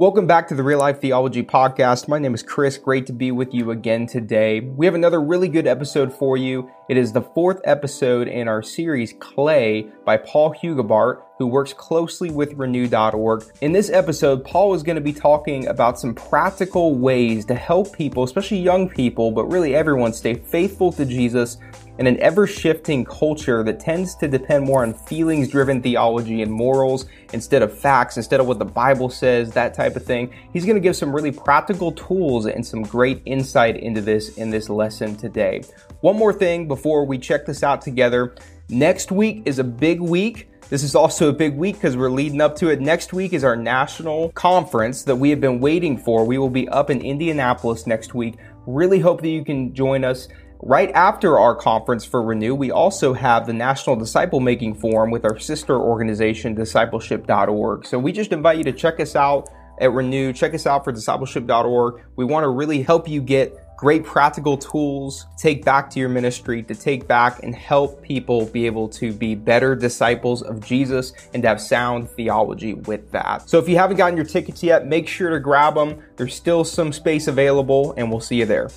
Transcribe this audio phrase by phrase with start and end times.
[0.00, 2.08] Welcome back to the Real Life Theology Podcast.
[2.08, 2.78] My name is Chris.
[2.78, 4.60] Great to be with you again today.
[4.60, 6.70] We have another really good episode for you.
[6.88, 12.30] It is the fourth episode in our series Clay by Paul Huyghebaert, who works closely
[12.30, 13.44] with Renew.org.
[13.60, 17.92] In this episode, Paul is going to be talking about some practical ways to help
[17.92, 21.58] people, especially young people, but really everyone, stay faithful to Jesus
[22.00, 26.50] in an ever shifting culture that tends to depend more on feelings driven theology and
[26.50, 27.04] morals
[27.34, 30.32] instead of facts, instead of what the Bible says, that type of thing.
[30.54, 34.48] He's going to give some really practical tools and some great insight into this in
[34.48, 35.62] this lesson today.
[36.00, 38.34] One more thing before we check this out together.
[38.70, 40.48] Next week is a big week.
[40.70, 42.80] This is also a big week because we're leading up to it.
[42.80, 46.24] Next week is our national conference that we have been waiting for.
[46.24, 48.36] We will be up in Indianapolis next week.
[48.66, 50.28] Really hope that you can join us.
[50.62, 55.24] Right after our conference for Renew, we also have the National Disciple Making Forum with
[55.24, 57.86] our sister organization, discipleship.org.
[57.86, 59.48] So we just invite you to check us out
[59.80, 60.34] at Renew.
[60.34, 62.02] Check us out for discipleship.org.
[62.16, 66.10] We want to really help you get great practical tools to take back to your
[66.10, 71.14] ministry, to take back and help people be able to be better disciples of Jesus
[71.32, 73.48] and to have sound theology with that.
[73.48, 76.02] So if you haven't gotten your tickets yet, make sure to grab them.
[76.16, 78.68] There's still some space available, and we'll see you there.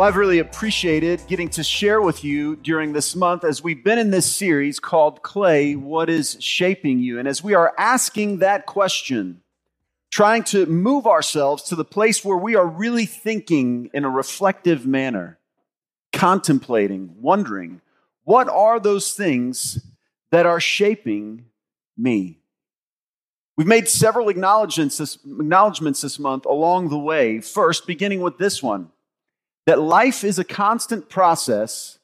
[0.00, 3.98] Well, I've really appreciated getting to share with you during this month as we've been
[3.98, 7.18] in this series called Clay What is Shaping You?
[7.18, 9.42] And as we are asking that question,
[10.10, 14.86] trying to move ourselves to the place where we are really thinking in a reflective
[14.86, 15.38] manner,
[16.14, 17.82] contemplating, wondering,
[18.24, 19.84] what are those things
[20.30, 21.44] that are shaping
[21.98, 22.38] me?
[23.58, 27.42] We've made several acknowledgments this, acknowledgments this month along the way.
[27.42, 28.92] First, beginning with this one
[29.70, 32.00] that life is a constant process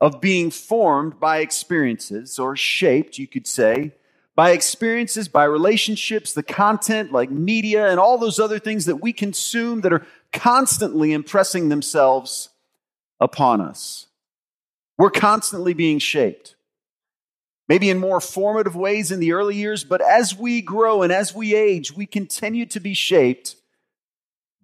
[0.00, 3.92] of being formed by experiences, or shaped, you could say,
[4.34, 9.12] by experiences, by relationships, the content like media and all those other things that we
[9.12, 12.48] consume that are constantly impressing themselves
[13.20, 14.08] upon us.
[14.98, 16.56] We're constantly being shaped.
[17.68, 21.32] Maybe in more formative ways in the early years, but as we grow and as
[21.32, 23.54] we age, we continue to be shaped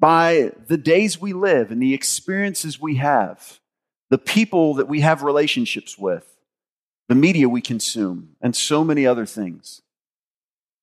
[0.00, 3.60] by the days we live and the experiences we have,
[4.08, 6.26] the people that we have relationships with,
[7.08, 9.82] the media we consume, and so many other things.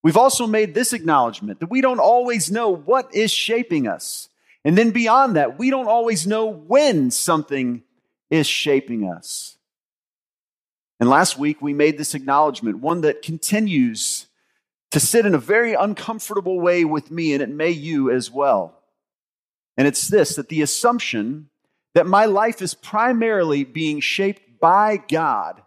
[0.04, 4.30] We've also made this acknowledgement that we don't always know what is shaping us.
[4.64, 7.84] And then beyond that, we don't always know when something
[8.30, 9.58] is shaping us.
[11.00, 14.28] And last week, we made this acknowledgement, one that continues
[14.92, 18.77] to sit in a very uncomfortable way with me, and it may you as well.
[19.78, 21.50] And it's this that the assumption
[21.94, 25.62] that my life is primarily being shaped by God,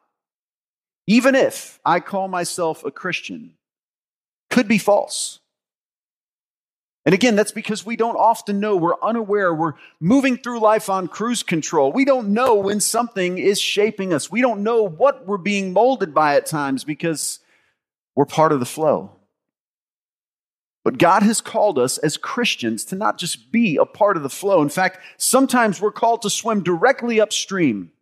[1.07, 3.55] even if I call myself a Christian,
[4.51, 5.39] could be false.
[7.07, 8.77] And again, that's because we don't often know.
[8.77, 9.55] We're unaware.
[9.55, 11.93] We're moving through life on cruise control.
[11.93, 14.31] We don't know when something is shaping us.
[14.31, 17.39] We don't know what we're being molded by at times because
[18.15, 19.13] we're part of the flow.
[20.91, 24.29] But God has called us as Christians to not just be a part of the
[24.29, 24.61] flow.
[24.61, 27.93] In fact, sometimes we're called to swim directly upstream.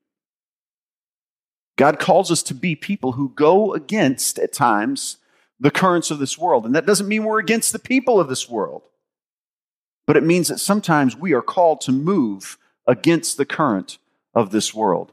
[1.77, 5.19] God calls us to be people who go against, at times,
[5.61, 6.65] the currents of this world.
[6.65, 8.85] And that doesn't mean we're against the people of this world,
[10.07, 12.57] but it means that sometimes we are called to move
[12.87, 13.99] against the current
[14.33, 15.13] of this world.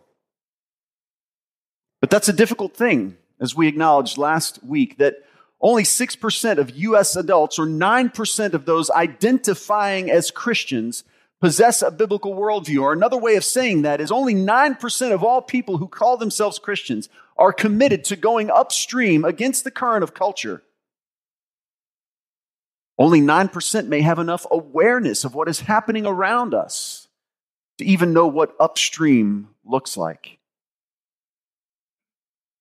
[2.00, 5.16] But that's a difficult thing, as we acknowledged last week, that
[5.66, 11.04] only 6% of US adults, or 9% of those identifying as Christians,
[11.42, 12.84] possess a biblical worldview.
[12.84, 16.60] Or another way of saying that is only 9% of all people who call themselves
[16.60, 20.62] Christians are committed to going upstream against the current of culture.
[23.00, 27.08] Only 9% may have enough awareness of what is happening around us
[27.80, 30.38] to even know what upstream looks like.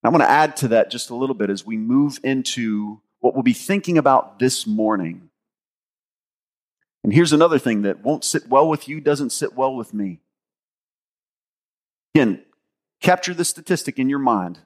[0.05, 3.33] I want to add to that just a little bit as we move into what
[3.33, 5.31] we'll be thinking about this morning.
[7.03, 10.21] And here's another thing that won't sit well with you, doesn't sit well with me.
[12.15, 12.43] Again,
[13.01, 14.61] capture the statistic in your mind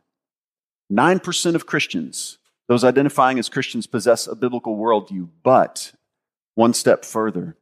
[0.93, 5.29] 9% of Christians, those identifying as Christians, possess a biblical worldview.
[5.45, 5.93] But
[6.57, 7.57] one step further,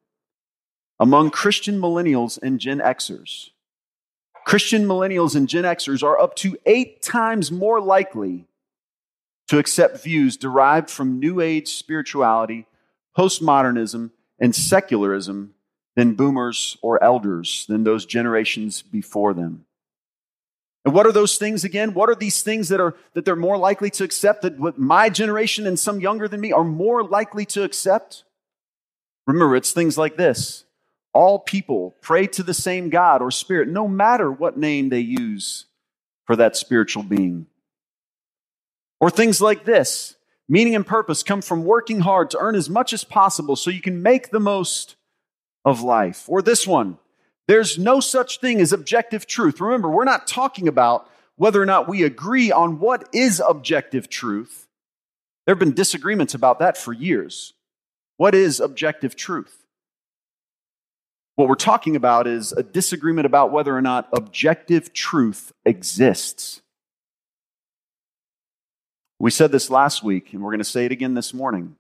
[0.99, 3.51] among Christian millennials and Gen Xers,
[4.47, 8.47] Christian millennials and Gen Xers are up to eight times more likely
[9.49, 12.67] to accept views derived from New Age spirituality,
[13.19, 15.55] postmodernism, and secularism
[15.97, 19.65] than boomers or elders, than those generations before them.
[20.85, 21.93] And what are those things again?
[21.95, 25.11] What are these things that are that they're more likely to accept that what my
[25.11, 28.23] generation and some younger than me are more likely to accept?
[29.27, 30.66] Remember, it's things like this.
[31.17, 35.65] All people pray to the same God or spirit, no matter what name they use
[36.27, 37.47] for that spiritual being.
[39.01, 40.17] Or things like this.
[40.47, 43.81] Meaning and purpose come from working hard to earn as much as possible so you
[43.81, 44.97] can make the most
[45.65, 46.27] of life.
[46.29, 46.99] Or this one.
[47.49, 49.59] There's no such thing as objective truth.
[49.59, 54.69] Remember, we're not talking about whether or not we agree on what is objective truth.
[55.47, 57.55] There have been disagreements about that for years.
[58.19, 59.63] What is objective truth?
[61.37, 66.63] What we're talking about is a disagreement about whether or not objective truth exists.
[69.19, 71.77] We said this last week, and we're going to say it again this morning.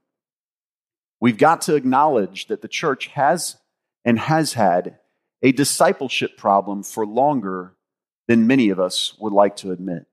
[1.20, 3.56] We've got to acknowledge that the church has
[4.04, 4.98] and has had
[5.42, 7.72] a discipleship problem for longer
[8.28, 10.06] than many of us would like to admit.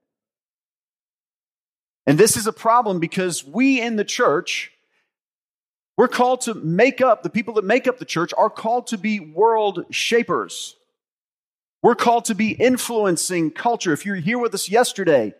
[2.05, 4.71] And this is a problem because we in the church,
[5.97, 8.97] we're called to make up, the people that make up the church are called to
[8.97, 10.75] be world shapers.
[11.81, 13.93] We're called to be influencing culture.
[13.93, 15.35] If you're here with us yesterday,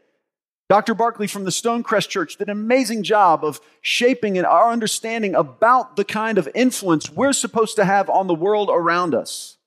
[0.70, 0.94] Dr.
[0.94, 5.96] Barkley from the Stonecrest Church did an amazing job of shaping in our understanding about
[5.96, 9.58] the kind of influence we're supposed to have on the world around us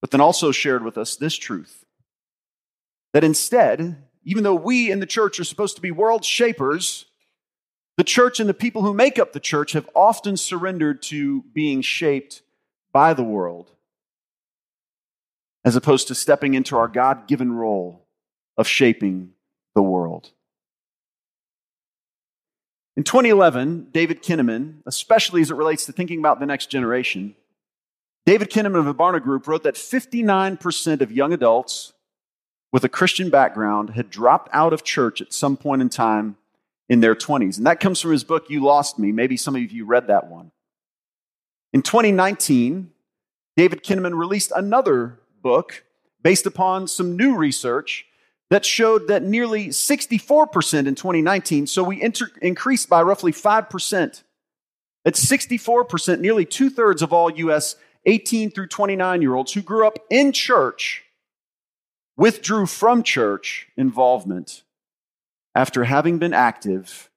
[0.00, 1.84] but then also shared with us this truth
[3.12, 7.06] that instead, even though we in the church are supposed to be world shapers,
[8.00, 11.82] the church and the people who make up the church have often surrendered to being
[11.82, 12.40] shaped
[12.94, 13.72] by the world
[15.66, 18.06] as opposed to stepping into our God given role
[18.56, 19.32] of shaping
[19.74, 20.30] the world.
[22.96, 27.36] In 2011, David Kinnaman, especially as it relates to thinking about the next generation,
[28.24, 31.92] David Kinnaman of the Barna Group wrote that 59% of young adults
[32.72, 36.38] with a Christian background had dropped out of church at some point in time
[36.90, 37.56] in their 20s.
[37.56, 39.12] And that comes from his book, You Lost Me.
[39.12, 40.50] Maybe some of you read that one.
[41.72, 42.90] In 2019,
[43.56, 45.84] David Kinnaman released another book
[46.20, 48.06] based upon some new research
[48.50, 54.22] that showed that nearly 64% in 2019, so we inter- increased by roughly 5%.
[55.04, 57.76] At 64%, nearly two thirds of all U.S.
[58.04, 61.04] 18 through 29 year olds who grew up in church
[62.16, 64.62] withdrew from church involvement
[65.54, 67.10] after having been active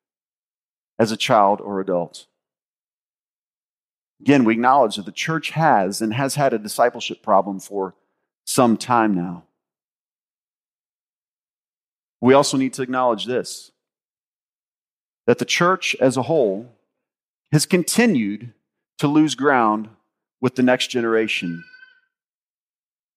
[1.00, 2.28] as a child or adult.
[4.22, 7.94] Again, we acknowledge that the church has and has had a discipleship problem for
[8.46, 9.44] some time now.
[12.22, 13.72] We also need to acknowledge this
[15.26, 16.70] that the church as a whole
[17.52, 18.54] has continued
[18.98, 19.90] to lose ground
[20.42, 21.64] with the next generation.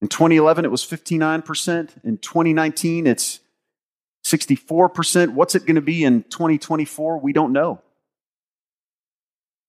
[0.01, 2.05] In 2011, it was 59%.
[2.05, 3.41] In 2019, it's
[4.27, 5.35] 64%.
[5.35, 7.19] What's it going to be in 2024?
[7.19, 7.81] We don't know.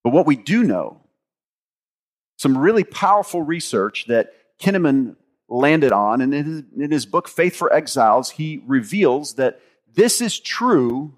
[0.03, 1.01] But what we do know,
[2.37, 5.15] some really powerful research that Kinnaman
[5.47, 9.59] landed on, and in his book, Faith for Exiles, he reveals that
[9.93, 11.13] this is true,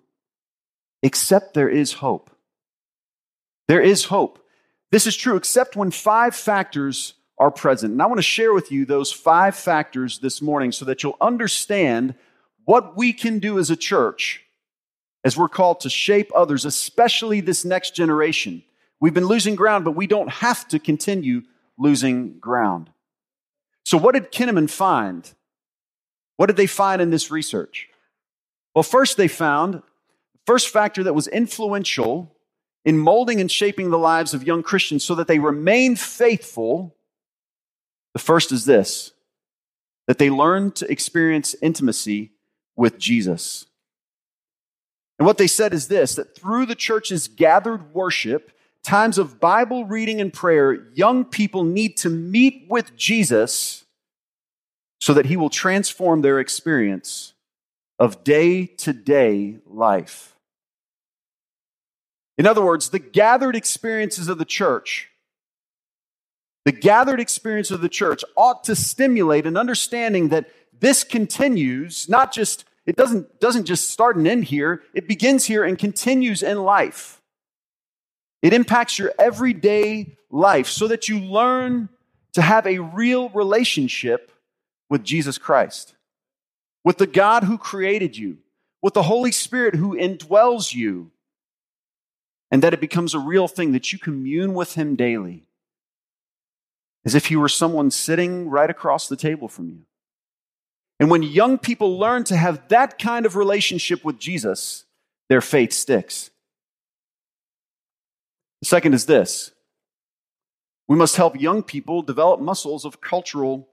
[1.02, 2.30] except there is hope.
[3.70, 4.46] There is hope.
[4.92, 7.94] This is true except when five factors are present.
[7.94, 11.16] And I want to share with you those five factors this morning so that you'll
[11.22, 12.16] understand
[12.70, 14.44] what we can do as a church
[15.24, 18.62] as we're called to shape others, especially this next generation.
[19.00, 21.42] We've been losing ground, but we don't have to continue
[21.80, 22.92] losing ground.
[23.86, 25.34] So, what did Kinnaman find?
[26.38, 27.88] What did they find in this research?
[28.76, 29.82] Well, first, they found the
[30.46, 32.36] first factor that was influential
[32.86, 36.96] in molding and shaping the lives of young Christians so that they remain faithful,
[38.14, 39.12] the first is this
[40.08, 42.32] that they learn to experience intimacy
[42.80, 43.66] with Jesus.
[45.20, 49.86] And what they said is this that through the church's gathered worship, times of Bible
[49.86, 53.84] reading and prayer, young people need to meet with Jesus
[55.02, 57.34] so that he will transform their experience
[58.00, 60.34] of day to day life.
[62.38, 65.10] In other words, the gathered experiences of the church,
[66.64, 72.32] the gathered experience of the church ought to stimulate an understanding that this continues, not
[72.32, 76.64] just, it doesn't, doesn't just start and end here, it begins here and continues in
[76.64, 77.22] life.
[78.42, 81.90] It impacts your everyday life so that you learn
[82.34, 84.32] to have a real relationship
[84.90, 85.96] with Jesus Christ,
[86.84, 88.38] with the God who created you,
[88.82, 91.12] with the Holy Spirit who indwells you
[92.52, 95.44] and that it becomes a real thing that you commune with Him daily,
[97.06, 99.82] as if He were someone sitting right across the table from you.
[101.00, 104.86] And when young people learn to have that kind of relationship with Jesus,
[105.30, 106.30] their faith sticks.
[108.62, 109.52] The second is this
[110.88, 113.70] we must help young people develop muscles of cultural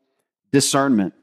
[0.52, 1.14] discernment.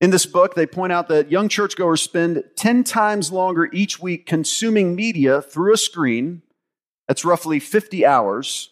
[0.00, 4.24] In this book, they point out that young churchgoers spend 10 times longer each week
[4.24, 6.40] consuming media through a screen,
[7.06, 8.70] that's roughly 50 hours,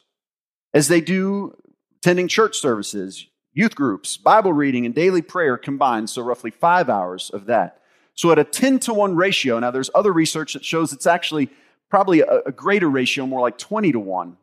[0.73, 1.55] as they do
[1.99, 3.27] attending church services,
[3.59, 7.83] youth groups, Bible reading, and daily prayer combined, so roughly five hours of that.
[8.15, 11.51] So at a 10 to 1 ratio, now there's other research that shows it's actually
[11.91, 14.37] probably a, a greater ratio, more like 20 to 1.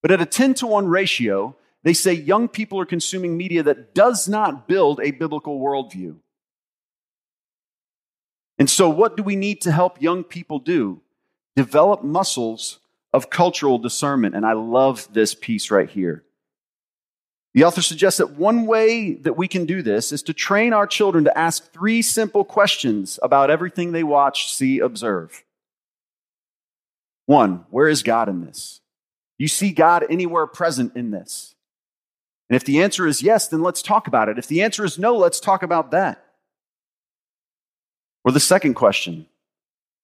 [0.00, 3.96] But at a 10 to 1 ratio, they say young people are consuming media that
[3.96, 6.18] does not build a biblical worldview.
[8.60, 11.00] And so, what do we need to help young people do?
[11.56, 12.78] Develop muscles
[13.12, 14.36] of cultural discernment.
[14.36, 16.22] And I love this piece right here.
[17.54, 20.86] The author suggests that one way that we can do this is to train our
[20.86, 25.44] children to ask three simple questions about everything they watch, see, observe.
[27.26, 28.80] One, where is God in this?
[29.38, 31.54] You see God anywhere present in this?
[32.48, 34.38] And if the answer is yes, then let's talk about it.
[34.38, 36.24] If the answer is no, let's talk about that.
[38.24, 39.26] Or the second question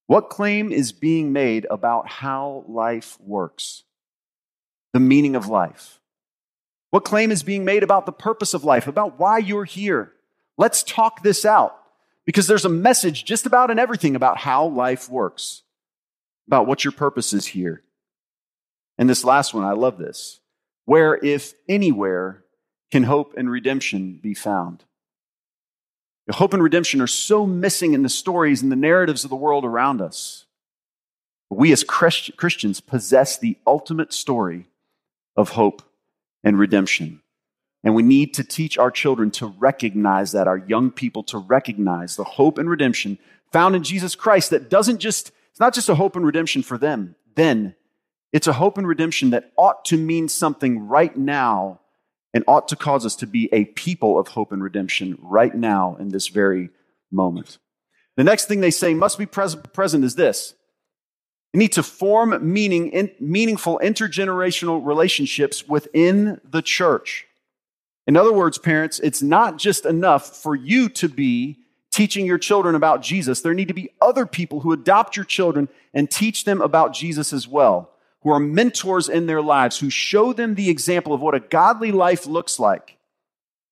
[0.06, 3.84] What claim is being made about how life works?
[4.92, 6.00] The meaning of life.
[6.90, 10.12] What claim is being made about the purpose of life, about why you're here?
[10.56, 11.78] Let's talk this out
[12.24, 15.62] because there's a message just about in everything about how life works,
[16.46, 17.82] about what your purpose is here.
[18.96, 20.40] And this last one, I love this.
[20.86, 22.44] Where, if anywhere,
[22.90, 24.84] can hope and redemption be found?
[26.30, 29.64] Hope and redemption are so missing in the stories and the narratives of the world
[29.64, 30.46] around us.
[31.50, 34.66] We as Christians possess the ultimate story
[35.36, 35.82] of hope
[36.44, 37.20] and redemption.
[37.84, 42.16] And we need to teach our children to recognize that, our young people to recognize
[42.16, 43.18] the hope and redemption
[43.52, 46.76] found in Jesus Christ that doesn't just, it's not just a hope and redemption for
[46.76, 47.74] them, then
[48.32, 51.80] it's a hope and redemption that ought to mean something right now
[52.34, 55.96] and ought to cause us to be a people of hope and redemption right now
[55.98, 56.68] in this very
[57.10, 57.58] moment.
[58.16, 60.54] The next thing they say must be present is this.
[61.52, 67.26] You need to form meaning, in, meaningful intergenerational relationships within the church.
[68.06, 71.58] In other words, parents, it's not just enough for you to be
[71.90, 73.40] teaching your children about Jesus.
[73.40, 77.32] There need to be other people who adopt your children and teach them about Jesus
[77.32, 77.90] as well
[78.28, 81.90] who are mentors in their lives, who show them the example of what a godly
[81.90, 82.98] life looks like.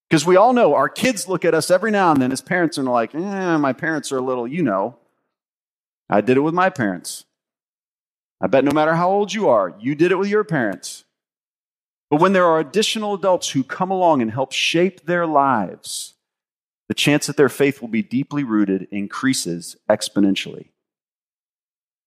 [0.08, 2.78] Because we all know our kids look at us every now and then as parents
[2.78, 4.96] and are like, eh, my parents are a little, you know.
[6.08, 7.25] I did it with my parents.
[8.40, 11.04] I bet no matter how old you are, you did it with your parents.
[12.10, 16.14] But when there are additional adults who come along and help shape their lives,
[16.88, 20.68] the chance that their faith will be deeply rooted increases exponentially.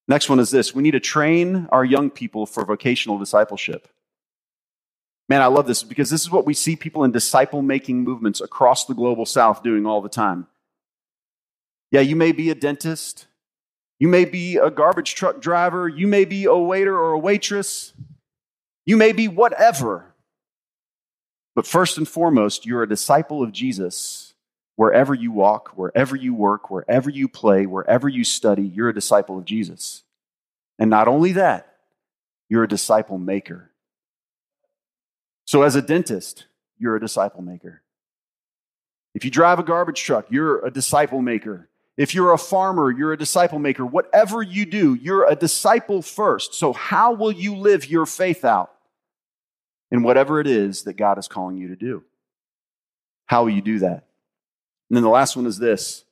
[0.07, 3.87] Next one is this we need to train our young people for vocational discipleship.
[5.27, 8.41] Man, I love this because this is what we see people in disciple making movements
[8.41, 10.47] across the global south doing all the time.
[11.91, 13.27] Yeah, you may be a dentist,
[13.99, 17.93] you may be a garbage truck driver, you may be a waiter or a waitress,
[18.85, 20.13] you may be whatever.
[21.53, 24.33] But first and foremost, you're a disciple of Jesus.
[24.77, 29.37] Wherever you walk, wherever you work, wherever you play, wherever you study, you're a disciple
[29.37, 30.03] of Jesus.
[30.79, 31.75] And not only that,
[32.47, 33.71] you're a disciple maker.
[35.43, 36.45] So, as a dentist,
[36.77, 37.81] you're a disciple maker.
[39.13, 41.67] If you drive a garbage truck, you're a disciple maker.
[41.99, 43.85] If you're a farmer, you're a disciple maker.
[43.85, 46.53] Whatever you do, you're a disciple first.
[46.53, 48.71] So, how will you live your faith out
[49.91, 52.05] in whatever it is that God is calling you to do?
[53.25, 54.07] How will you do that?
[54.89, 56.05] And then the last one is this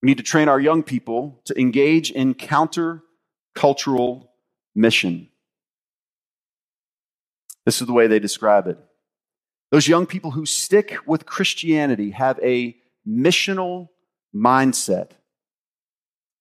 [0.00, 3.02] we need to train our young people to engage in counter
[3.54, 4.32] cultural
[4.74, 5.28] mission.
[7.66, 8.78] This is the way they describe it.
[9.70, 12.74] Those young people who stick with Christianity have a
[13.06, 13.90] missional
[14.34, 15.10] mindset.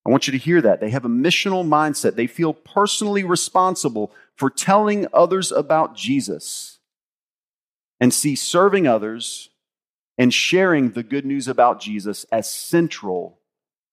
[0.06, 0.82] I want you to hear that.
[0.82, 2.16] They have a missional mindset.
[2.16, 6.80] They feel personally responsible for telling others about Jesus
[8.00, 9.50] and see serving others
[10.18, 13.40] and sharing the good news about Jesus as central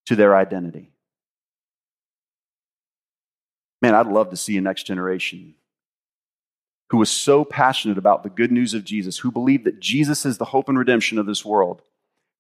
[0.07, 0.91] to their identity.
[3.81, 5.55] Man, I'd love to see a next generation
[6.91, 10.39] who was so passionate about the good news of Jesus, who believed that Jesus is
[10.39, 11.83] the hope and redemption of this world,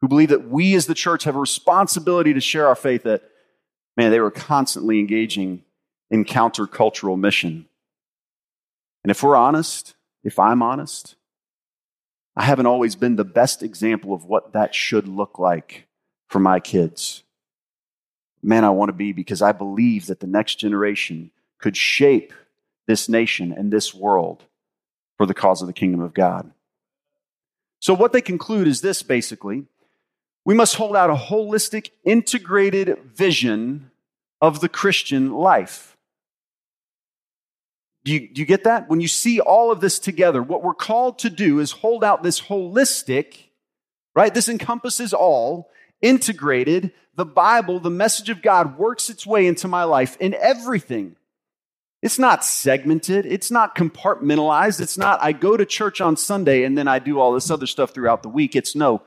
[0.00, 3.23] who believe that we as the church have a responsibility to share our faith, that,
[3.97, 5.62] man, they were constantly engaging
[6.11, 7.66] in countercultural mission.
[9.04, 11.16] And if we're honest, if I'm honest,
[12.37, 15.87] I haven't always been the best example of what that should look like
[16.28, 17.23] for my kids.
[18.42, 22.33] Man, I want to be because I believe that the next generation could shape
[22.87, 24.45] this nation and this world
[25.19, 26.50] for the cause of the kingdom of God.
[27.80, 29.66] So, what they conclude is this basically
[30.44, 33.90] we must hold out a holistic, integrated vision
[34.40, 35.97] of the Christian life.
[38.04, 38.88] Do you, do you, get that?
[38.88, 42.23] When you see all of this together, what we're called to do is hold out
[42.23, 43.35] this holistic,
[44.14, 44.32] right?
[44.32, 45.70] This encompasses all,
[46.00, 46.92] integrated.
[47.16, 51.16] The Bible, the message of God works its way into my life in everything.
[52.00, 53.26] It's not segmented.
[53.26, 54.80] It's not compartmentalized.
[54.80, 57.66] It's not, I go to church on Sunday and then I do all this other
[57.66, 58.56] stuff throughout the week.
[58.56, 59.02] It's no,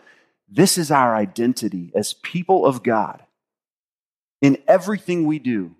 [0.55, 3.23] this is our identity as people of God.
[4.39, 5.75] In everything we do,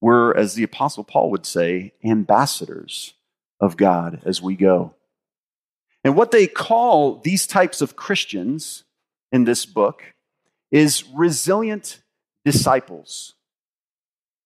[0.00, 3.14] we're, as the Apostle Paul would say, ambassadors
[3.60, 4.94] of God as we go.
[6.04, 8.84] And what they call these types of Christians
[9.32, 10.14] in this book
[10.70, 12.00] is resilient
[12.44, 13.34] disciples.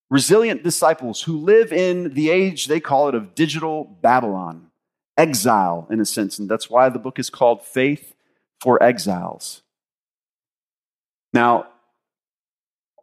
[0.09, 4.71] Resilient disciples who live in the age, they call it, of digital Babylon,
[5.19, 6.39] exile in a sense.
[6.39, 8.15] And that's why the book is called Faith
[8.62, 9.62] for Exiles.
[11.33, 11.66] Now,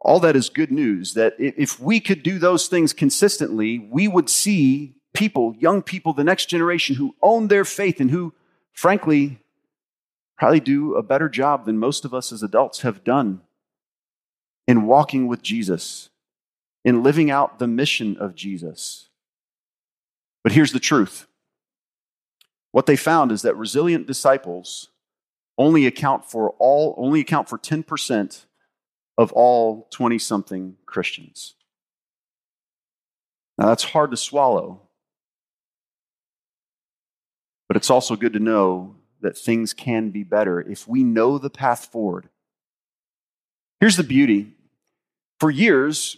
[0.00, 4.30] all that is good news that if we could do those things consistently, we would
[4.30, 8.32] see people, young people, the next generation who own their faith and who,
[8.72, 9.38] frankly,
[10.38, 13.42] probably do a better job than most of us as adults have done
[14.66, 16.08] in walking with Jesus,
[16.86, 19.10] in living out the mission of Jesus.
[20.42, 21.26] But here's the truth
[22.72, 24.89] what they found is that resilient disciples
[25.60, 28.46] only account for all only account for 10%
[29.18, 31.54] of all 20 something Christians.
[33.58, 34.80] Now, that's hard to swallow,
[37.68, 41.50] but it's also good to know that things can be better if we know the
[41.50, 42.30] path forward.
[43.80, 44.54] Here's the beauty.
[45.40, 46.16] For years,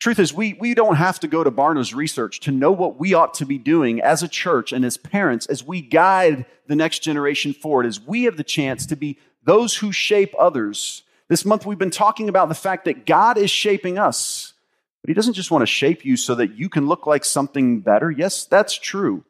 [0.00, 3.14] truth is, we, we don't have to go to Barna's research to know what we
[3.14, 7.00] ought to be doing as a church and as parents as we guide the next
[7.00, 11.64] generation forward, as we have the chance to be those who shape others this month,
[11.64, 14.52] we've been talking about the fact that God is shaping us,
[15.00, 17.78] but He doesn't just want to shape you so that you can look like something
[17.78, 18.10] better.
[18.10, 19.22] Yes, that's true.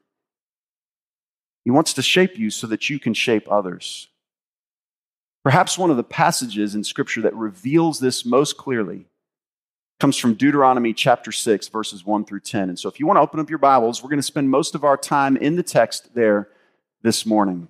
[1.62, 4.09] He wants to shape you so that you can shape others.
[5.44, 9.04] Perhaps one of the passages in Scripture that reveals this most clearly
[10.01, 12.71] comes from Deuteronomy chapter 6, verses 1 through 10.
[12.71, 14.75] And so if you want to open up your Bibles, we're going to spend most
[14.75, 16.49] of our time in the text there
[17.03, 17.69] this morning.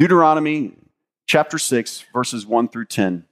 [0.00, 0.74] Deuteronomy
[1.24, 3.24] chapter 6, verses 1 through 10.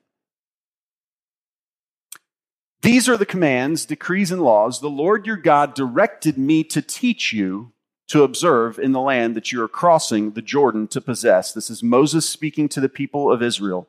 [2.80, 7.32] These are the commands, decrees, and laws the Lord your God directed me to teach
[7.32, 7.72] you
[8.06, 11.52] to observe in the land that you are crossing the Jordan to possess.
[11.52, 13.88] This is Moses speaking to the people of Israel.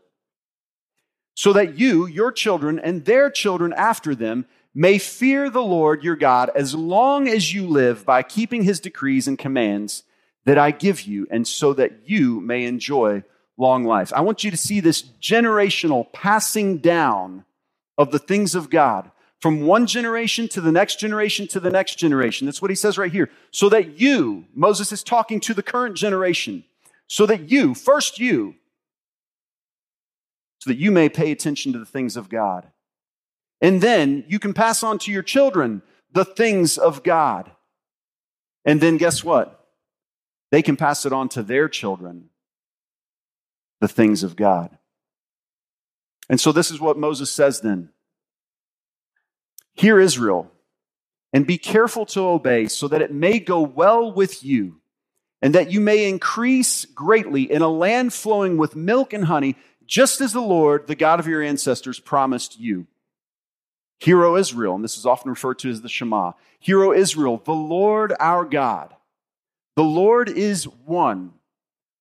[1.36, 6.16] So that you, your children, and their children after them may fear the Lord your
[6.16, 10.04] God as long as you live by keeping his decrees and commands
[10.46, 13.24] that I give you, and so that you may enjoy
[13.58, 14.14] long life.
[14.14, 17.46] I want you to see this generational passing down
[17.98, 21.98] of the things of God from one generation to the next generation to the next
[21.98, 22.46] generation.
[22.46, 23.30] That's what he says right here.
[23.52, 26.64] So that you, Moses is talking to the current generation,
[27.08, 28.56] so that you, first you,
[30.66, 32.66] so that you may pay attention to the things of God.
[33.62, 37.52] And then you can pass on to your children the things of God.
[38.66, 39.64] And then guess what?
[40.50, 42.30] They can pass it on to their children
[43.80, 44.76] the things of God.
[46.30, 47.90] And so this is what Moses says then
[49.76, 50.52] Hear Israel,
[51.32, 54.82] and be careful to obey, so that it may go well with you,
[55.44, 60.22] and that you may increase greatly in a land flowing with milk and honey, just
[60.22, 62.88] as the Lord, the God of your ancestors, promised you.
[64.00, 66.34] Hear, O Israel, and this is often referred to as the Shema.
[66.60, 68.94] Hear, O Israel, the Lord our God.
[69.76, 71.34] The Lord is one.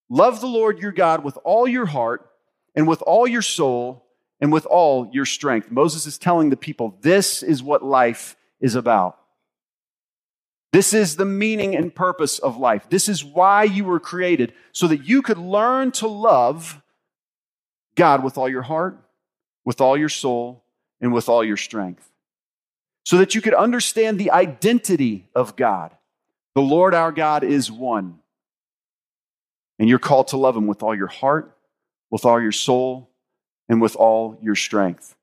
[0.09, 2.31] Love the Lord your God with all your heart
[2.75, 4.05] and with all your soul
[4.41, 5.71] and with all your strength.
[5.71, 9.19] Moses is telling the people this is what life is about.
[10.73, 12.89] This is the meaning and purpose of life.
[12.91, 16.83] This is why you were created, so that you could learn to love
[17.95, 18.99] God with all your heart,
[19.65, 20.65] with all your soul,
[21.01, 22.11] and with all your strength.
[23.05, 25.95] So that you could understand the identity of God.
[26.55, 28.19] The Lord our God is one.
[29.79, 31.57] And you're called to love him with all your heart,
[32.11, 33.11] with all your soul,
[33.69, 35.17] and with all your strength.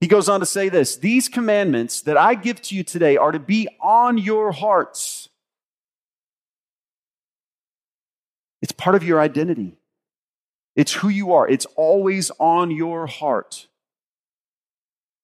[0.00, 3.32] He goes on to say this These commandments that I give to you today are
[3.32, 5.28] to be on your hearts.
[8.60, 9.76] It's part of your identity.
[10.74, 11.48] It's who you are.
[11.48, 13.66] It's always on your heart.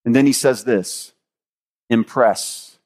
[0.05, 1.13] And then he says this
[1.91, 2.79] impress.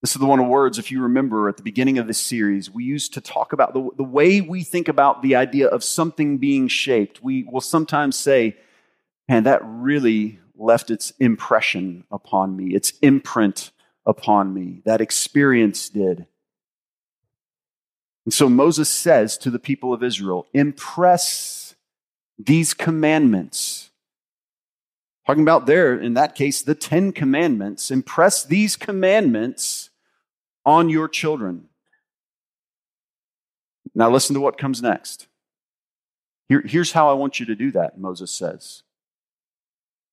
[0.00, 2.70] This is the one of words, if you remember at the beginning of this series,
[2.70, 6.38] we used to talk about the, the way we think about the idea of something
[6.38, 7.20] being shaped.
[7.20, 8.56] We will sometimes say,
[9.28, 13.72] man, that really left its impression upon me, its imprint
[14.06, 14.82] upon me.
[14.84, 16.26] That experience did.
[18.28, 21.74] And so Moses says to the people of Israel, impress
[22.38, 23.88] these commandments.
[25.26, 27.90] Talking about there, in that case, the Ten Commandments.
[27.90, 29.88] Impress these commandments
[30.66, 31.70] on your children.
[33.94, 35.26] Now, listen to what comes next.
[36.50, 38.82] Here, here's how I want you to do that, Moses says.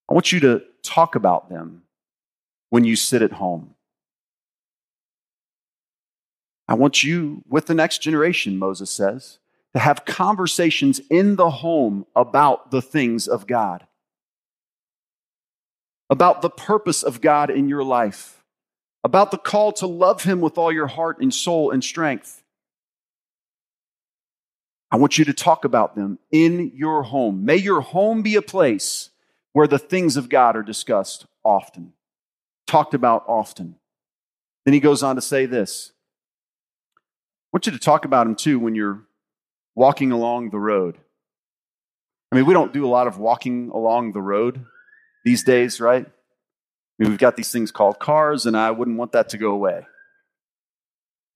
[0.09, 1.81] I want you to talk about them
[2.69, 3.74] when you sit at home.
[6.67, 9.39] I want you, with the next generation, Moses says,
[9.73, 13.85] to have conversations in the home about the things of God,
[16.09, 18.43] about the purpose of God in your life,
[19.03, 22.41] about the call to love Him with all your heart and soul and strength.
[24.91, 27.43] I want you to talk about them in your home.
[27.45, 29.09] May your home be a place
[29.51, 31.93] where the things of God are discussed often,
[32.65, 33.75] talked about often.
[34.63, 35.91] Then he goes on to say this
[37.55, 38.99] want you to talk about him too when you're
[39.75, 40.97] walking along the road.
[42.29, 44.65] I mean, we don't do a lot of walking along the road
[45.23, 46.05] these days, right?
[46.05, 46.09] I
[46.99, 49.87] mean, we've got these things called cars, and I wouldn't want that to go away.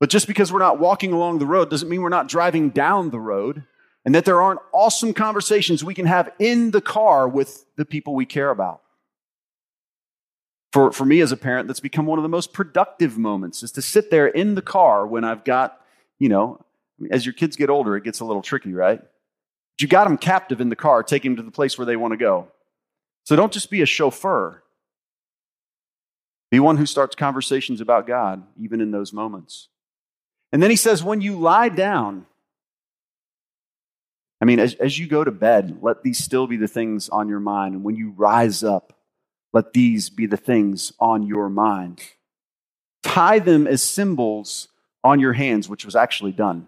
[0.02, 3.12] But just because we're not walking along the road doesn't mean we're not driving down
[3.12, 3.64] the road
[4.04, 8.14] and that there aren't awesome conversations we can have in the car with the people
[8.14, 8.82] we care about.
[10.74, 13.72] For, for me as a parent, that's become one of the most productive moments is
[13.72, 15.79] to sit there in the car when I've got,
[16.20, 16.64] you know,
[17.12, 19.00] as your kids get older, it gets a little tricky, right?
[19.00, 21.96] But you got them captive in the car, take them to the place where they
[21.96, 22.48] want to go.
[23.24, 24.64] So don't just be a chauffeur.
[26.52, 29.70] Be one who starts conversations about God, even in those moments.
[30.52, 32.26] And then he says, when you lie down,
[34.42, 37.30] I mean, as, as you go to bed, let these still be the things on
[37.30, 37.76] your mind.
[37.76, 38.94] And when you rise up,
[39.54, 42.02] let these be the things on your mind.
[43.04, 44.70] Tie them as symbols
[45.04, 46.68] on your hands, which was actually done.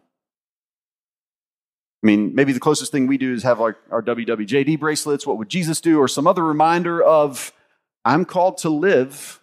[2.04, 5.28] I mean, maybe the closest thing we do is have our, our WWJD bracelets.
[5.28, 6.00] What would Jesus do?
[6.00, 7.54] Or some other reminder of,
[8.04, 9.39] I'm called to live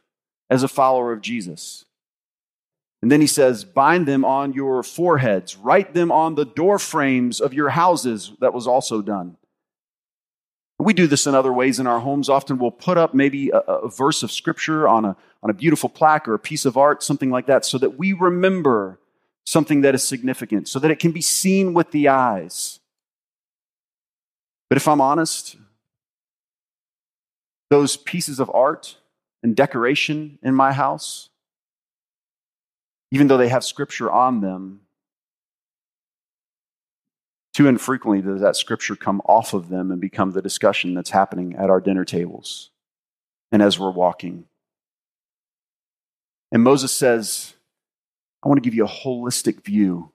[0.51, 1.85] as a follower of Jesus.
[3.01, 7.41] And then he says, bind them on your foreheads, write them on the door frames
[7.41, 8.33] of your houses.
[8.41, 9.37] That was also done.
[10.79, 12.29] We do this in other ways in our homes.
[12.29, 15.89] Often we'll put up maybe a, a, verse of scripture on a, on a beautiful
[15.89, 19.01] plaque or a piece of art, something like that, so that we remember
[19.45, 22.79] something that is significant, so that it can be seen with the eyes.
[24.69, 25.57] But if I'm honest,
[27.71, 28.99] those pieces of art
[29.43, 31.31] and decoration in my house,
[33.11, 34.81] even though they have scripture on them,
[37.59, 41.57] too infrequently does that scripture come off of them and become the discussion that's happening
[41.57, 42.71] at our dinner tables
[43.51, 44.45] and as we're walking.
[46.53, 47.55] And Moses says,
[48.45, 50.13] I want to give you a holistic view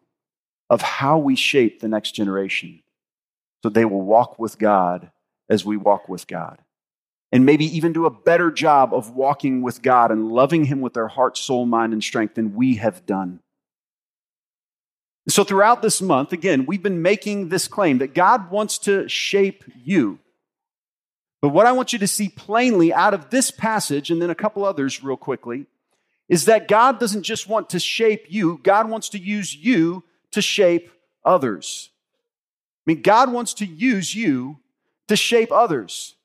[0.70, 2.82] of how we shape the next generation
[3.62, 5.12] so they will walk with God
[5.50, 6.60] as we walk with God
[7.34, 10.94] and maybe even do a better job of walking with God and loving Him with
[10.94, 13.42] their heart, soul, mind, and strength than we have done.
[15.30, 19.64] So, throughout this month, again, we've been making this claim that God wants to shape
[19.84, 20.20] you.
[21.42, 24.36] But what I want you to see plainly out of this passage, and then a
[24.36, 25.66] couple others real quickly,
[26.28, 30.42] is that God doesn't just want to shape you, God wants to use you to
[30.42, 30.92] shape
[31.24, 31.90] others.
[32.86, 34.60] I mean, God wants to use you
[35.08, 36.16] to shape others.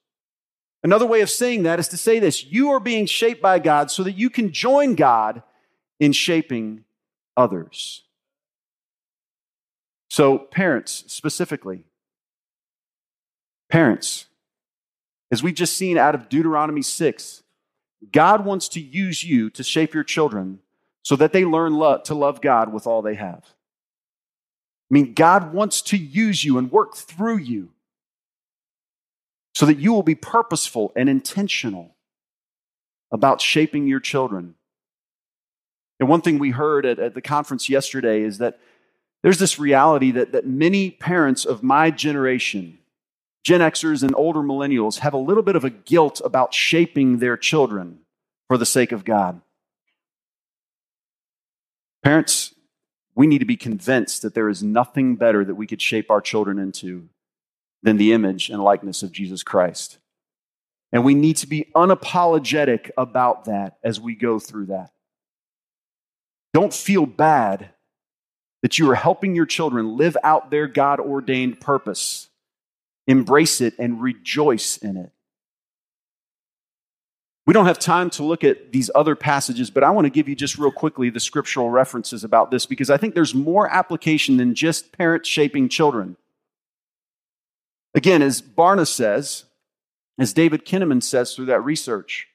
[0.82, 3.90] Another way of saying that is to say this you are being shaped by God
[3.90, 5.42] so that you can join God
[6.00, 6.84] in shaping
[7.36, 8.02] others.
[10.08, 11.84] So, parents specifically,
[13.68, 14.26] parents,
[15.30, 17.42] as we've just seen out of Deuteronomy 6,
[18.12, 20.60] God wants to use you to shape your children
[21.02, 21.72] so that they learn
[22.04, 23.44] to love God with all they have.
[24.90, 27.70] I mean, God wants to use you and work through you
[29.54, 31.96] so that you will be purposeful and intentional
[33.10, 34.54] about shaping your children.
[36.00, 38.60] And one thing we heard at, at the conference yesterday is that
[39.22, 42.78] there's this reality that, that many parents of my generation,
[43.44, 47.36] Gen Xers and older millennials, have a little bit of a guilt about shaping their
[47.36, 48.00] children
[48.46, 49.40] for the sake of God.
[52.02, 52.54] Parents,
[53.14, 56.20] we need to be convinced that there is nothing better that we could shape our
[56.20, 57.08] children into
[57.82, 59.98] than the image and likeness of Jesus Christ.
[60.92, 64.92] And we need to be unapologetic about that as we go through that.
[66.54, 67.70] Don't feel bad
[68.62, 72.28] that you are helping your children live out their God ordained purpose.
[73.06, 75.12] Embrace it and rejoice in it.
[77.46, 80.28] We don't have time to look at these other passages, but I want to give
[80.28, 84.36] you just real quickly the scriptural references about this because I think there's more application
[84.36, 86.18] than just parents shaping children.
[87.94, 89.44] Again, as Barna says,
[90.18, 92.28] as David Kinnaman says through that research,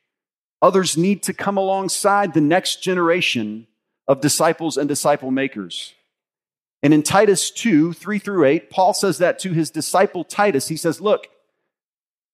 [0.64, 3.68] others need to come alongside the next generation
[4.08, 5.94] of disciples and disciple makers.
[6.84, 10.68] And in Titus 2 3 through 8, Paul says that to his disciple Titus.
[10.68, 11.28] He says, Look,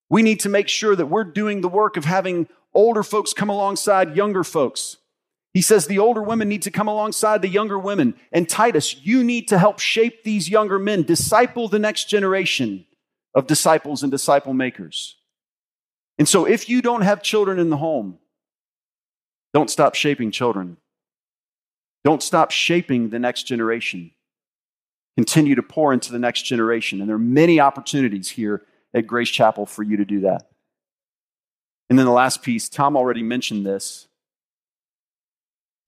[0.09, 3.49] we need to make sure that we're doing the work of having older folks come
[3.49, 4.97] alongside younger folks.
[5.53, 8.15] He says the older women need to come alongside the younger women.
[8.31, 12.85] And Titus, you need to help shape these younger men, disciple the next generation
[13.35, 15.15] of disciples and disciple makers.
[16.17, 18.19] And so if you don't have children in the home,
[19.53, 20.77] don't stop shaping children.
[22.03, 24.11] Don't stop shaping the next generation.
[25.19, 27.01] Continue to pour into the next generation.
[27.01, 28.61] And there are many opportunities here
[28.93, 30.47] at Grace Chapel for you to do that.
[31.89, 34.07] And then the last piece, Tom already mentioned this.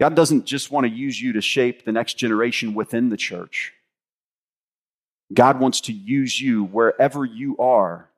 [0.01, 3.71] God doesn't just want to use you to shape the next generation within the church.
[5.33, 8.09] God wants to use you wherever you are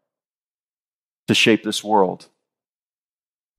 [1.28, 2.26] to shape this world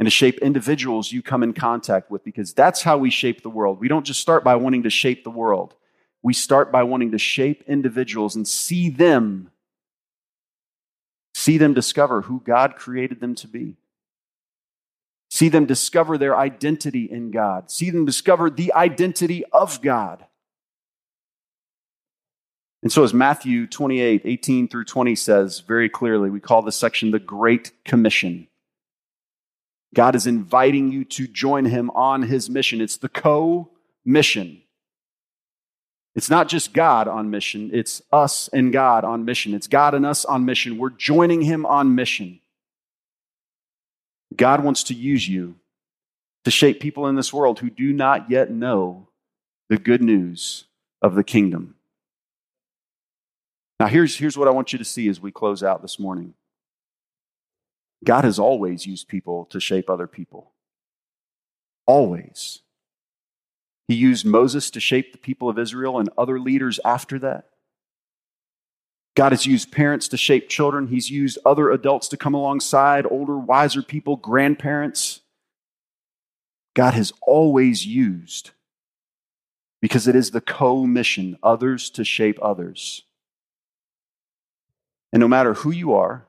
[0.00, 3.48] and to shape individuals you come in contact with because that's how we shape the
[3.48, 3.78] world.
[3.78, 5.76] We don't just start by wanting to shape the world,
[6.24, 9.50] we start by wanting to shape individuals and see them,
[11.34, 13.76] see them discover who God created them to be.
[15.30, 17.70] See them discover their identity in God.
[17.70, 20.24] See them discover the identity of God.
[22.82, 27.10] And so, as Matthew 28 18 through 20 says very clearly, we call this section
[27.10, 28.48] the Great Commission.
[29.94, 32.80] God is inviting you to join him on his mission.
[32.80, 33.70] It's the co
[34.04, 34.62] mission.
[36.14, 39.52] It's not just God on mission, it's us and God on mission.
[39.52, 40.78] It's God and us on mission.
[40.78, 42.40] We're joining him on mission.
[44.36, 45.56] God wants to use you
[46.44, 49.08] to shape people in this world who do not yet know
[49.68, 50.64] the good news
[51.02, 51.74] of the kingdom.
[53.80, 56.34] Now, here's, here's what I want you to see as we close out this morning
[58.04, 60.52] God has always used people to shape other people.
[61.86, 62.60] Always.
[63.88, 67.48] He used Moses to shape the people of Israel and other leaders after that.
[69.14, 70.88] God has used parents to shape children.
[70.88, 75.20] He's used other adults to come alongside, older, wiser people, grandparents.
[76.74, 78.50] God has always used
[79.80, 83.02] because it is the co mission, others to shape others.
[85.12, 86.26] And no matter who you are,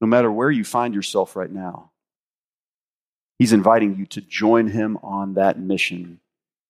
[0.00, 1.90] no matter where you find yourself right now,
[3.38, 6.20] He's inviting you to join Him on that mission.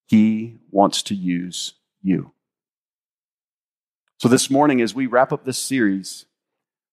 [0.08, 2.32] He wants to use you.
[4.18, 6.24] So, this morning, as we wrap up this series,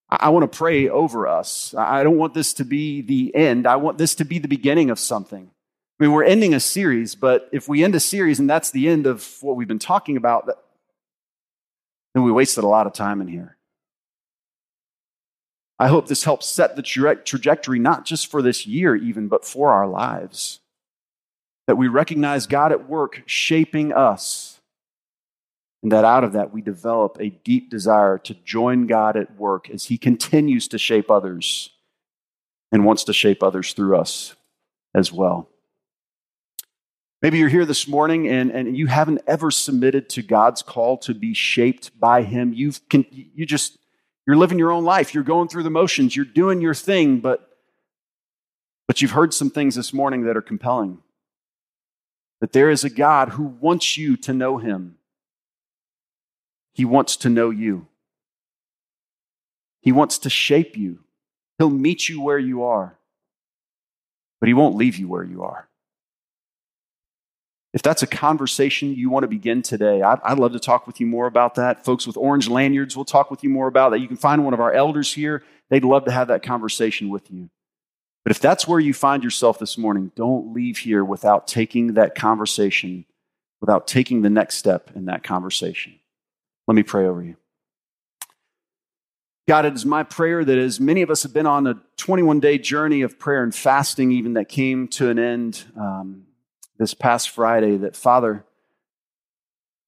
[0.10, 1.74] I want to pray over us.
[1.76, 3.66] I don't want this to be the end.
[3.66, 5.50] I want this to be the beginning of something.
[5.50, 8.90] I mean, we're ending a series, but if we end a series and that's the
[8.90, 10.46] end of what we've been talking about,
[12.14, 13.58] then we wasted a lot of time in here.
[15.80, 19.72] I hope this helps set the trajectory, not just for this year, even, but for
[19.72, 20.60] our lives.
[21.68, 24.56] That we recognize God at work shaping us
[25.86, 29.70] and that out of that, we develop a deep desire to join God at work
[29.70, 31.70] as He continues to shape others
[32.72, 34.36] and wants to shape others through us
[34.96, 35.48] as well.
[37.22, 41.14] Maybe you're here this morning and, and you haven't ever submitted to God's call to
[41.14, 42.52] be shaped by Him.
[42.52, 43.78] You've, you just,
[44.26, 45.14] you're living your own life.
[45.14, 46.16] You're going through the motions.
[46.16, 47.48] You're doing your thing, but,
[48.88, 51.04] but you've heard some things this morning that are compelling.
[52.46, 55.00] That there is a God who wants you to know Him
[56.76, 57.88] he wants to know you.
[59.82, 61.00] He wants to shape you.
[61.58, 62.98] He'll meet you where you are,
[64.42, 65.70] but He won't leave you where you are.
[67.74, 71.00] If that's a conversation you want to begin today, I'd, I'd, love to talk with
[71.00, 71.86] you more about that.
[71.86, 74.00] Folks with orange lanyards we'll talk with you more about that.
[74.00, 75.44] You can find one of our elders here.
[75.70, 77.50] They'd love to have that conversation with you.
[78.26, 82.16] But if that's where you find yourself this morning, don't leave here without taking that
[82.16, 83.06] conversation,
[83.62, 85.94] without taking the next step in that conversation.
[86.68, 87.36] Let me pray over you.
[89.48, 92.40] God, it is my prayer that as many of us have been on a 21
[92.40, 96.26] day journey of prayer and fasting, even that came to an end um,
[96.80, 98.44] this past Friday, that Father,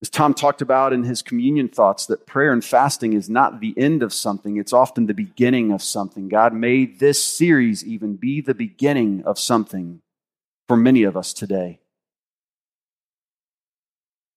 [0.02, 3.74] As Tom talked about in his communion thoughts, that prayer and fasting is not the
[3.78, 6.30] end of something, it's often the beginning of something.
[6.30, 10.02] God made this series even be the beginning of something
[10.68, 11.80] for many of us today.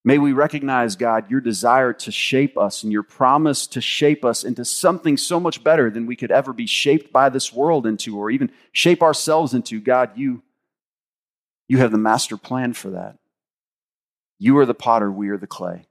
[0.03, 4.45] May we recognize, God, your desire to shape us and your promise to shape us
[4.45, 8.19] into something so much better than we could ever be shaped by this world into
[8.19, 9.79] or even shape ourselves into.
[9.79, 10.43] God, you,
[11.69, 13.20] you have the master plan for that.
[14.41, 15.85] You are the potter, we are the clay.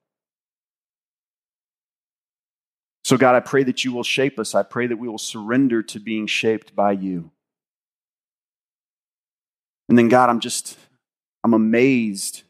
[3.04, 4.54] So, God, I pray that you will shape us.
[4.54, 7.32] I pray that we will surrender to being shaped by you.
[9.88, 10.78] And then, God, I'm just,
[11.44, 12.44] I'm amazed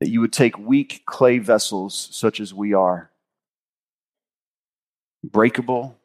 [0.00, 3.10] that you would take weak clay vessels such as we are,
[5.22, 5.98] breakable,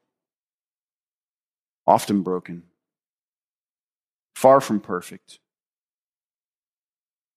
[1.88, 2.64] often broken,
[4.36, 5.40] far from perfect.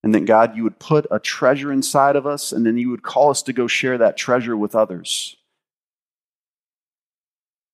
[0.04, 3.02] And that God, you would put a treasure inside of us, and then you would
[3.02, 5.36] call us to go share that treasure with others.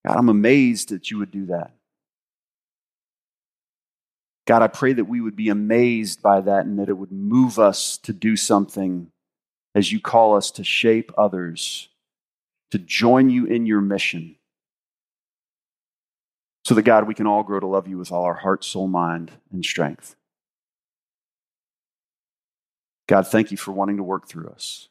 [0.07, 1.73] God, I'm amazed that you would do that.
[4.47, 7.59] God, I pray that we would be amazed by that and that it would move
[7.59, 9.11] us to do something
[9.75, 11.89] as you call us to shape others,
[12.71, 14.37] to join you in your mission.
[16.65, 18.89] So that, God, we can all grow to love you with all our heart, soul,
[18.89, 20.17] mind, and strength.
[23.09, 24.89] God, thank you for wanting to work through us.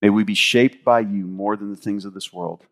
[0.00, 2.64] May we be shaped by you more than the things of this world.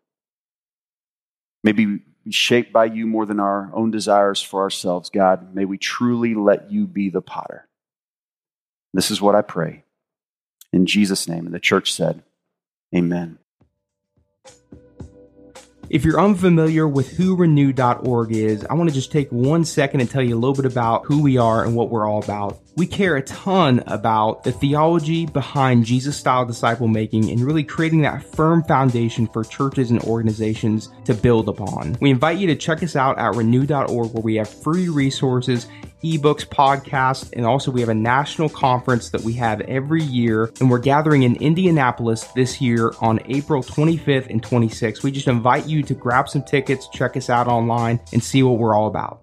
[1.63, 5.09] May we be shaped by you more than our own desires for ourselves.
[5.09, 7.67] God, may we truly let you be the potter.
[8.93, 9.83] This is what I pray.
[10.71, 11.45] In Jesus' name.
[11.45, 12.23] And the church said,
[12.95, 13.37] Amen.
[15.89, 20.09] If you're unfamiliar with who renew.org is, I want to just take one second and
[20.09, 22.59] tell you a little bit about who we are and what we're all about.
[22.75, 28.03] We care a ton about the theology behind Jesus style disciple making and really creating
[28.03, 31.97] that firm foundation for churches and organizations to build upon.
[31.99, 35.65] We invite you to check us out at renew.org where we have free resources
[36.03, 40.51] ebooks, podcasts, and also we have a national conference that we have every year.
[40.59, 45.03] And we're gathering in Indianapolis this year on April 25th and 26th.
[45.03, 48.57] We just invite you to grab some tickets, check us out online, and see what
[48.57, 49.21] we're all about.